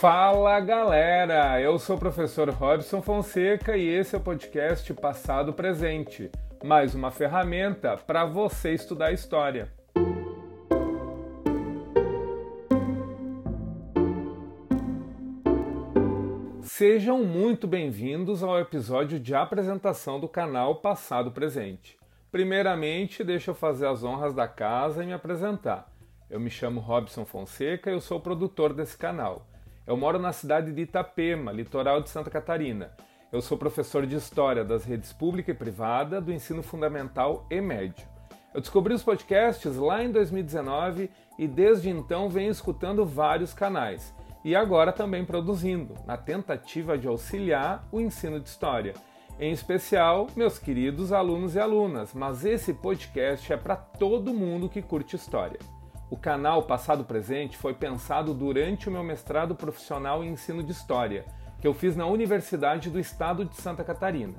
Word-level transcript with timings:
Fala 0.00 0.58
galera, 0.60 1.60
eu 1.60 1.78
sou 1.78 1.94
o 1.94 1.98
professor 1.98 2.48
Robson 2.48 3.02
Fonseca 3.02 3.76
e 3.76 3.86
esse 3.86 4.14
é 4.14 4.18
o 4.18 4.22
podcast 4.22 4.94
Passado 4.94 5.52
Presente, 5.52 6.30
mais 6.64 6.94
uma 6.94 7.10
ferramenta 7.10 7.98
para 7.98 8.24
você 8.24 8.72
estudar 8.72 9.12
história. 9.12 9.70
Sejam 16.62 17.22
muito 17.22 17.66
bem-vindos 17.66 18.42
ao 18.42 18.58
episódio 18.58 19.20
de 19.20 19.34
apresentação 19.34 20.18
do 20.18 20.26
canal 20.26 20.76
Passado 20.76 21.30
Presente. 21.30 21.98
Primeiramente, 22.32 23.22
deixa 23.22 23.50
eu 23.50 23.54
fazer 23.54 23.86
as 23.86 24.02
honras 24.02 24.32
da 24.32 24.48
casa 24.48 25.04
e 25.04 25.06
me 25.06 25.12
apresentar. 25.12 25.92
Eu 26.30 26.40
me 26.40 26.48
chamo 26.48 26.80
Robson 26.80 27.26
Fonseca 27.26 27.90
e 27.90 27.92
eu 27.92 28.00
sou 28.00 28.18
produtor 28.18 28.72
desse 28.72 28.96
canal. 28.96 29.46
Eu 29.86 29.96
moro 29.96 30.18
na 30.18 30.32
cidade 30.32 30.72
de 30.72 30.82
Itapema, 30.82 31.50
litoral 31.50 32.02
de 32.02 32.10
Santa 32.10 32.30
Catarina. 32.30 32.92
Eu 33.32 33.40
sou 33.40 33.56
professor 33.56 34.06
de 34.06 34.14
História 34.14 34.64
das 34.64 34.84
redes 34.84 35.12
pública 35.12 35.50
e 35.50 35.54
privada 35.54 36.20
do 36.20 36.32
ensino 36.32 36.62
fundamental 36.62 37.46
e 37.50 37.60
médio. 37.60 38.06
Eu 38.52 38.60
descobri 38.60 38.92
os 38.92 39.02
podcasts 39.02 39.76
lá 39.76 40.02
em 40.02 40.10
2019 40.10 41.10
e 41.38 41.48
desde 41.48 41.88
então 41.88 42.28
venho 42.28 42.50
escutando 42.50 43.06
vários 43.06 43.54
canais 43.54 44.14
e 44.44 44.54
agora 44.54 44.92
também 44.92 45.24
produzindo, 45.24 45.94
na 46.06 46.16
tentativa 46.16 46.96
de 46.96 47.06
auxiliar 47.06 47.86
o 47.90 48.00
ensino 48.00 48.40
de 48.40 48.48
história. 48.48 48.94
Em 49.38 49.52
especial, 49.52 50.28
meus 50.36 50.58
queridos 50.58 51.12
alunos 51.12 51.54
e 51.54 51.60
alunas, 51.60 52.12
mas 52.12 52.44
esse 52.44 52.74
podcast 52.74 53.52
é 53.52 53.56
para 53.56 53.76
todo 53.76 54.34
mundo 54.34 54.68
que 54.68 54.82
curte 54.82 55.16
história. 55.16 55.58
O 56.10 56.16
canal 56.16 56.64
Passado 56.64 57.04
Presente 57.04 57.56
foi 57.56 57.72
pensado 57.72 58.34
durante 58.34 58.88
o 58.88 58.92
meu 58.92 59.04
mestrado 59.04 59.54
profissional 59.54 60.24
em 60.24 60.30
ensino 60.30 60.60
de 60.60 60.72
história, 60.72 61.24
que 61.60 61.66
eu 61.68 61.72
fiz 61.72 61.94
na 61.94 62.04
Universidade 62.04 62.90
do 62.90 62.98
Estado 62.98 63.44
de 63.44 63.54
Santa 63.54 63.84
Catarina. 63.84 64.34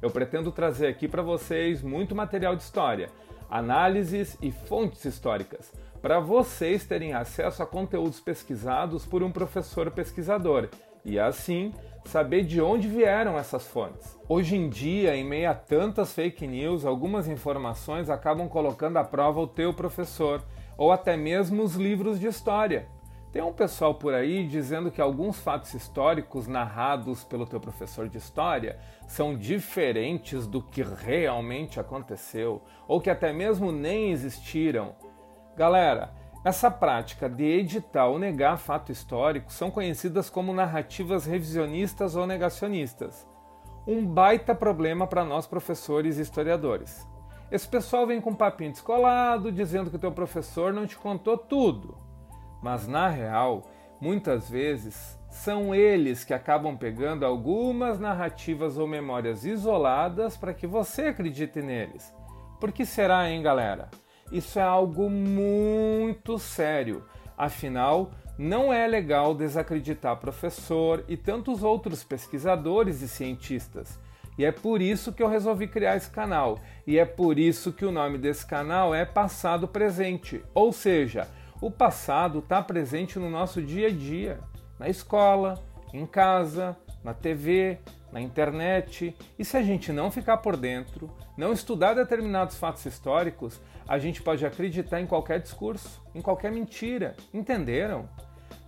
Eu 0.00 0.08
pretendo 0.08 0.52
trazer 0.52 0.86
aqui 0.86 1.08
para 1.08 1.22
vocês 1.22 1.82
muito 1.82 2.14
material 2.14 2.54
de 2.54 2.62
história, 2.62 3.10
análises 3.50 4.38
e 4.40 4.52
fontes 4.52 5.04
históricas 5.04 5.72
para 6.00 6.20
vocês 6.20 6.86
terem 6.86 7.12
acesso 7.12 7.60
a 7.60 7.66
conteúdos 7.66 8.20
pesquisados 8.20 9.04
por 9.04 9.24
um 9.24 9.32
professor 9.32 9.90
pesquisador 9.90 10.68
e 11.04 11.18
assim 11.18 11.72
saber 12.04 12.44
de 12.44 12.60
onde 12.60 12.86
vieram 12.86 13.36
essas 13.36 13.66
fontes. 13.66 14.16
Hoje 14.28 14.54
em 14.54 14.68
dia, 14.68 15.16
em 15.16 15.24
meio 15.24 15.50
a 15.50 15.54
tantas 15.54 16.12
fake 16.12 16.46
news, 16.46 16.84
algumas 16.84 17.26
informações 17.26 18.08
acabam 18.08 18.48
colocando 18.48 18.98
à 18.98 19.02
prova 19.02 19.40
o 19.40 19.46
teu 19.48 19.74
professor 19.74 20.40
ou 20.76 20.92
até 20.92 21.16
mesmo 21.16 21.62
os 21.62 21.74
livros 21.74 22.18
de 22.20 22.26
história. 22.26 22.88
Tem 23.32 23.42
um 23.42 23.52
pessoal 23.52 23.94
por 23.94 24.14
aí 24.14 24.46
dizendo 24.46 24.90
que 24.90 25.00
alguns 25.00 25.38
fatos 25.38 25.74
históricos 25.74 26.46
narrados 26.46 27.22
pelo 27.22 27.46
teu 27.46 27.60
professor 27.60 28.08
de 28.08 28.16
história 28.16 28.78
são 29.06 29.36
diferentes 29.36 30.46
do 30.46 30.62
que 30.62 30.82
realmente 30.82 31.78
aconteceu, 31.78 32.62
ou 32.88 33.00
que 33.00 33.10
até 33.10 33.32
mesmo 33.32 33.70
nem 33.70 34.10
existiram. 34.10 34.94
Galera, 35.54 36.14
essa 36.46 36.70
prática 36.70 37.28
de 37.28 37.44
editar 37.44 38.06
ou 38.06 38.18
negar 38.18 38.56
fato 38.56 38.92
histórico 38.92 39.52
são 39.52 39.70
conhecidas 39.70 40.30
como 40.30 40.54
narrativas 40.54 41.26
revisionistas 41.26 42.16
ou 42.16 42.26
negacionistas. 42.26 43.28
Um 43.86 44.06
baita 44.06 44.54
problema 44.54 45.06
para 45.06 45.24
nós 45.24 45.46
professores 45.46 46.18
e 46.18 46.22
historiadores. 46.22 47.06
Esse 47.50 47.68
pessoal 47.68 48.06
vem 48.06 48.20
com 48.20 48.34
papinho 48.34 48.72
descolado, 48.72 49.52
dizendo 49.52 49.88
que 49.88 49.96
o 49.96 50.00
teu 50.00 50.10
professor 50.10 50.72
não 50.72 50.86
te 50.86 50.96
contou 50.96 51.38
tudo. 51.38 51.96
Mas 52.60 52.88
na 52.88 53.08
real, 53.08 53.70
muitas 54.00 54.50
vezes 54.50 55.16
são 55.30 55.74
eles 55.74 56.24
que 56.24 56.34
acabam 56.34 56.76
pegando 56.76 57.24
algumas 57.24 58.00
narrativas 58.00 58.78
ou 58.78 58.86
memórias 58.86 59.44
isoladas 59.44 60.36
para 60.36 60.54
que 60.54 60.66
você 60.66 61.02
acredite 61.08 61.62
neles. 61.62 62.12
Por 62.58 62.72
que 62.72 62.84
será, 62.84 63.30
hein, 63.30 63.42
galera? 63.42 63.90
Isso 64.32 64.58
é 64.58 64.62
algo 64.62 65.08
muito 65.08 66.38
sério. 66.38 67.04
Afinal, 67.38 68.10
não 68.36 68.72
é 68.72 68.86
legal 68.88 69.34
desacreditar 69.34 70.16
professor 70.16 71.04
e 71.06 71.16
tantos 71.16 71.62
outros 71.62 72.02
pesquisadores 72.02 73.02
e 73.02 73.08
cientistas. 73.08 74.00
E 74.38 74.44
é 74.44 74.52
por 74.52 74.82
isso 74.82 75.12
que 75.12 75.22
eu 75.22 75.28
resolvi 75.28 75.66
criar 75.66 75.96
esse 75.96 76.10
canal. 76.10 76.60
E 76.86 76.98
é 76.98 77.04
por 77.04 77.38
isso 77.38 77.72
que 77.72 77.84
o 77.84 77.92
nome 77.92 78.18
desse 78.18 78.46
canal 78.46 78.94
é 78.94 79.04
Passado 79.04 79.66
Presente. 79.66 80.44
Ou 80.54 80.72
seja, 80.72 81.28
o 81.60 81.70
passado 81.70 82.40
está 82.40 82.62
presente 82.62 83.18
no 83.18 83.30
nosso 83.30 83.62
dia 83.62 83.88
a 83.88 83.90
dia, 83.90 84.40
na 84.78 84.88
escola, 84.88 85.62
em 85.92 86.06
casa, 86.06 86.76
na 87.02 87.14
TV, 87.14 87.78
na 88.12 88.20
internet. 88.20 89.16
E 89.38 89.44
se 89.44 89.56
a 89.56 89.62
gente 89.62 89.92
não 89.92 90.10
ficar 90.10 90.38
por 90.38 90.56
dentro, 90.56 91.10
não 91.36 91.52
estudar 91.52 91.94
determinados 91.94 92.56
fatos 92.56 92.84
históricos, 92.84 93.60
a 93.88 93.98
gente 93.98 94.22
pode 94.22 94.44
acreditar 94.44 95.00
em 95.00 95.06
qualquer 95.06 95.40
discurso, 95.40 96.02
em 96.14 96.20
qualquer 96.20 96.52
mentira. 96.52 97.16
Entenderam? 97.32 98.08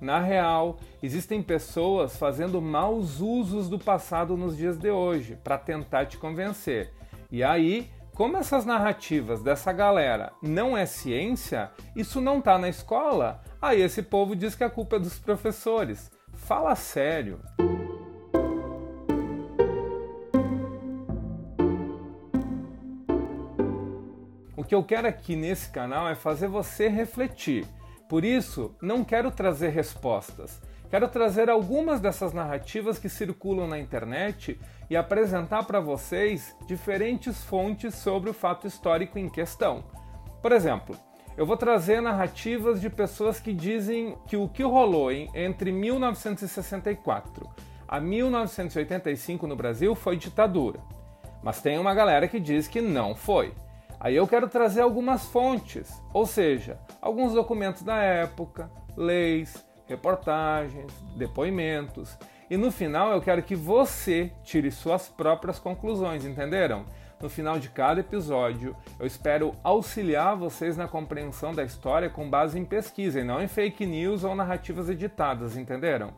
Na 0.00 0.20
real, 0.20 0.78
existem 1.02 1.42
pessoas 1.42 2.16
fazendo 2.16 2.60
maus 2.60 3.20
usos 3.20 3.68
do 3.68 3.78
passado 3.78 4.36
nos 4.36 4.56
dias 4.56 4.76
de 4.76 4.90
hoje 4.90 5.38
para 5.42 5.56
tentar 5.56 6.06
te 6.06 6.18
convencer. 6.18 6.92
E 7.30 7.42
aí, 7.42 7.90
como 8.14 8.36
essas 8.36 8.64
narrativas 8.64 9.42
dessa 9.42 9.72
galera 9.72 10.32
não 10.42 10.76
é 10.76 10.86
ciência, 10.86 11.70
isso 11.94 12.20
não 12.20 12.40
tá 12.40 12.56
na 12.58 12.68
escola, 12.68 13.42
aí 13.60 13.80
esse 13.82 14.02
povo 14.02 14.36
diz 14.36 14.54
que 14.54 14.64
a 14.64 14.70
culpa 14.70 14.96
é 14.96 14.98
dos 14.98 15.18
professores. 15.18 16.10
Fala 16.32 16.74
sério. 16.74 17.40
O 24.56 24.64
que 24.64 24.74
eu 24.74 24.82
quero 24.82 25.06
aqui 25.06 25.36
nesse 25.36 25.70
canal 25.70 26.08
é 26.08 26.14
fazer 26.14 26.48
você 26.48 26.88
refletir. 26.88 27.66
Por 28.08 28.24
isso, 28.24 28.74
não 28.80 29.04
quero 29.04 29.30
trazer 29.30 29.70
respostas. 29.70 30.60
Quero 30.88 31.08
trazer 31.08 31.50
algumas 31.50 32.00
dessas 32.00 32.32
narrativas 32.32 32.98
que 32.98 33.08
circulam 33.08 33.66
na 33.66 33.78
internet 33.78 34.60
e 34.88 34.96
apresentar 34.96 35.64
para 35.64 35.80
vocês 35.80 36.54
diferentes 36.66 37.42
fontes 37.42 37.96
sobre 37.96 38.30
o 38.30 38.34
fato 38.34 38.66
histórico 38.66 39.18
em 39.18 39.28
questão. 39.28 39.82
Por 40.40 40.52
exemplo, 40.52 40.96
eu 41.36 41.44
vou 41.44 41.56
trazer 41.56 42.00
narrativas 42.00 42.80
de 42.80 42.88
pessoas 42.88 43.40
que 43.40 43.52
dizem 43.52 44.16
que 44.28 44.36
o 44.36 44.48
que 44.48 44.62
rolou 44.62 45.10
entre 45.10 45.72
1964 45.72 47.50
a 47.88 48.00
1985 48.00 49.46
no 49.46 49.56
Brasil 49.56 49.94
foi 49.94 50.16
ditadura. 50.16 50.80
Mas 51.42 51.60
tem 51.60 51.78
uma 51.78 51.94
galera 51.94 52.28
que 52.28 52.40
diz 52.40 52.68
que 52.68 52.80
não 52.80 53.14
foi. 53.14 53.52
Aí 54.06 54.14
eu 54.14 54.28
quero 54.28 54.48
trazer 54.48 54.82
algumas 54.82 55.26
fontes, 55.26 56.00
ou 56.14 56.24
seja, 56.26 56.78
alguns 57.02 57.32
documentos 57.32 57.82
da 57.82 57.96
época, 57.96 58.70
leis, 58.96 59.66
reportagens, 59.88 60.92
depoimentos. 61.16 62.16
E 62.48 62.56
no 62.56 62.70
final 62.70 63.10
eu 63.10 63.20
quero 63.20 63.42
que 63.42 63.56
você 63.56 64.30
tire 64.44 64.70
suas 64.70 65.08
próprias 65.08 65.58
conclusões, 65.58 66.24
entenderam? 66.24 66.86
No 67.20 67.28
final 67.28 67.58
de 67.58 67.68
cada 67.68 67.98
episódio, 67.98 68.76
eu 69.00 69.08
espero 69.08 69.52
auxiliar 69.64 70.36
vocês 70.36 70.76
na 70.76 70.86
compreensão 70.86 71.52
da 71.52 71.64
história 71.64 72.08
com 72.08 72.30
base 72.30 72.56
em 72.56 72.64
pesquisa 72.64 73.18
e 73.18 73.24
não 73.24 73.42
em 73.42 73.48
fake 73.48 73.84
news 73.84 74.22
ou 74.22 74.36
narrativas 74.36 74.88
editadas, 74.88 75.56
entenderam? 75.56 76.14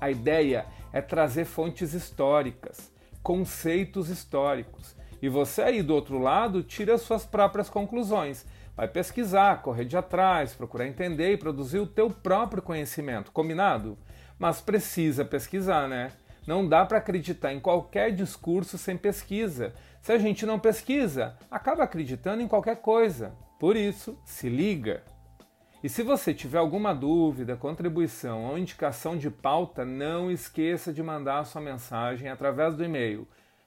A 0.00 0.08
ideia 0.08 0.66
é 0.92 1.00
trazer 1.00 1.46
fontes 1.46 1.94
históricas, 1.94 2.92
conceitos 3.24 4.08
históricos 4.08 4.94
e 5.24 5.28
você 5.30 5.62
aí 5.62 5.82
do 5.82 5.94
outro 5.94 6.18
lado 6.18 6.62
tira 6.62 6.98
suas 6.98 7.24
próprias 7.24 7.70
conclusões. 7.70 8.44
Vai 8.76 8.86
pesquisar, 8.86 9.62
correr 9.62 9.86
de 9.86 9.96
atrás, 9.96 10.52
procurar 10.54 10.86
entender 10.86 11.32
e 11.32 11.38
produzir 11.38 11.78
o 11.78 11.86
teu 11.86 12.10
próprio 12.10 12.60
conhecimento, 12.62 13.32
combinado? 13.32 13.96
Mas 14.38 14.60
precisa 14.60 15.24
pesquisar, 15.24 15.88
né? 15.88 16.12
Não 16.46 16.68
dá 16.68 16.84
para 16.84 16.98
acreditar 16.98 17.54
em 17.54 17.58
qualquer 17.58 18.12
discurso 18.12 18.76
sem 18.76 18.98
pesquisa. 18.98 19.72
Se 20.02 20.12
a 20.12 20.18
gente 20.18 20.44
não 20.44 20.58
pesquisa, 20.58 21.38
acaba 21.50 21.84
acreditando 21.84 22.42
em 22.42 22.48
qualquer 22.48 22.82
coisa. 22.82 23.34
Por 23.58 23.76
isso, 23.76 24.18
se 24.26 24.50
liga! 24.50 25.04
E 25.82 25.88
se 25.88 26.02
você 26.02 26.34
tiver 26.34 26.58
alguma 26.58 26.94
dúvida, 26.94 27.56
contribuição 27.56 28.44
ou 28.44 28.58
indicação 28.58 29.16
de 29.16 29.30
pauta, 29.30 29.86
não 29.86 30.30
esqueça 30.30 30.92
de 30.92 31.02
mandar 31.02 31.46
sua 31.46 31.62
mensagem 31.62 32.28
através 32.28 32.74
do 32.74 32.84
e-mail 32.84 33.26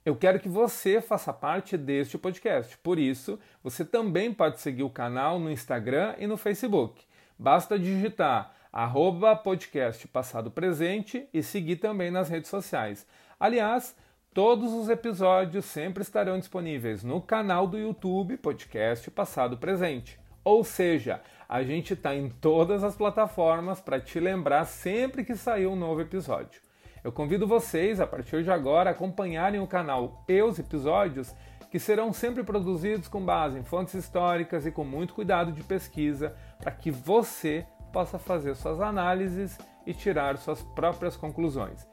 Eu 0.04 0.16
quero 0.16 0.40
que 0.40 0.48
você 0.48 1.00
faça 1.00 1.32
parte 1.32 1.76
deste 1.76 2.16
podcast. 2.16 2.78
Por 2.78 2.98
isso, 2.98 3.38
você 3.62 3.84
também 3.84 4.32
pode 4.32 4.60
seguir 4.60 4.82
o 4.82 4.90
canal 4.90 5.38
no 5.38 5.50
Instagram 5.50 6.14
e 6.18 6.26
no 6.26 6.38
Facebook. 6.38 7.04
Basta 7.38 7.78
digitar 7.78 8.54
arroba 8.72 9.34
podcast 9.34 10.06
passado 10.08 10.50
presente 10.50 11.28
e 11.34 11.42
seguir 11.42 11.76
também 11.76 12.10
nas 12.10 12.28
redes 12.28 12.48
sociais. 12.48 13.06
Aliás, 13.38 13.96
todos 14.32 14.72
os 14.72 14.88
episódios 14.88 15.64
sempre 15.64 16.02
estarão 16.02 16.38
disponíveis 16.38 17.02
no 17.02 17.20
canal 17.20 17.66
do 17.66 17.78
YouTube 17.78 18.36
Podcast 18.36 19.10
Passado 19.10 19.58
Presente. 19.58 20.18
Ou 20.44 20.64
seja, 20.64 21.20
a 21.48 21.62
gente 21.62 21.94
está 21.94 22.14
em 22.14 22.28
todas 22.28 22.84
as 22.84 22.96
plataformas 22.96 23.80
para 23.80 24.00
te 24.00 24.18
lembrar 24.20 24.64
sempre 24.64 25.24
que 25.24 25.34
sair 25.34 25.66
um 25.66 25.76
novo 25.76 26.00
episódio. 26.00 26.60
Eu 27.02 27.10
convido 27.10 27.46
vocês, 27.46 28.00
a 28.00 28.06
partir 28.06 28.42
de 28.42 28.50
agora, 28.50 28.90
a 28.90 28.92
acompanharem 28.92 29.60
o 29.60 29.66
canal 29.66 30.24
e 30.28 30.42
os 30.42 30.58
episódios 30.58 31.34
que 31.70 31.78
serão 31.78 32.12
sempre 32.12 32.42
produzidos 32.42 33.08
com 33.08 33.24
base 33.24 33.58
em 33.58 33.62
fontes 33.62 33.94
históricas 33.94 34.66
e 34.66 34.72
com 34.72 34.84
muito 34.84 35.14
cuidado 35.14 35.52
de 35.52 35.62
pesquisa 35.62 36.34
para 36.58 36.72
que 36.72 36.90
você 36.90 37.64
possa 37.92 38.18
fazer 38.18 38.54
suas 38.54 38.80
análises 38.80 39.58
e 39.86 39.94
tirar 39.94 40.36
suas 40.36 40.62
próprias 40.62 41.16
conclusões. 41.16 41.86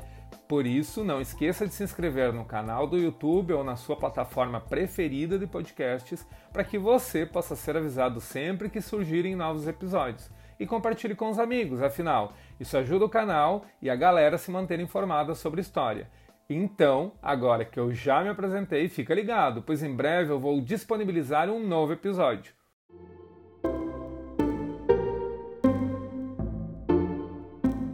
Por 0.47 0.65
isso, 0.65 1.03
não 1.03 1.19
esqueça 1.19 1.67
de 1.67 1.73
se 1.73 1.83
inscrever 1.83 2.31
no 2.31 2.45
canal 2.45 2.87
do 2.87 2.97
YouTube 2.97 3.51
ou 3.51 3.65
na 3.65 3.75
sua 3.75 3.97
plataforma 3.97 4.61
preferida 4.61 5.37
de 5.37 5.45
podcasts 5.45 6.25
para 6.53 6.63
que 6.63 6.77
você 6.77 7.25
possa 7.25 7.53
ser 7.53 7.75
avisado 7.75 8.21
sempre 8.21 8.69
que 8.69 8.79
surgirem 8.79 9.35
novos 9.35 9.67
episódios. 9.67 10.31
E 10.57 10.65
compartilhe 10.65 11.15
com 11.15 11.29
os 11.29 11.37
amigos, 11.37 11.81
afinal, 11.81 12.31
isso 12.59 12.77
ajuda 12.77 13.03
o 13.03 13.09
canal 13.09 13.65
e 13.81 13.89
a 13.89 13.95
galera 13.95 14.35
a 14.35 14.39
se 14.39 14.49
manter 14.49 14.79
informada 14.79 15.35
sobre 15.35 15.59
história. 15.59 16.09
Então, 16.49 17.11
agora 17.21 17.65
que 17.65 17.77
eu 17.77 17.91
já 17.91 18.23
me 18.23 18.29
apresentei, 18.29 18.87
fica 18.87 19.13
ligado, 19.13 19.61
pois 19.61 19.83
em 19.83 19.93
breve 19.93 20.31
eu 20.31 20.39
vou 20.39 20.61
disponibilizar 20.61 21.49
um 21.49 21.67
novo 21.67 21.91
episódio. 21.91 22.56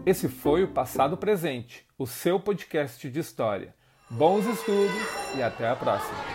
Esse 0.06 0.28
foi 0.28 0.66
o 0.66 0.68
Passado 0.68 1.16
Presente, 1.16 1.86
o 1.98 2.06
seu 2.06 2.38
podcast 2.38 3.10
de 3.10 3.20
história. 3.20 3.74
Bons 4.10 4.46
estudos 4.46 4.92
e 5.38 5.42
até 5.42 5.70
a 5.70 5.78
próxima! 5.78 6.33